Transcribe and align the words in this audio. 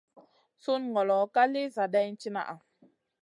Sunu 0.63 0.87
ŋolo 0.93 1.17
ka 1.33 1.43
lì 1.51 1.61
zadaina 1.75 2.17
tìnaha. 2.21 2.55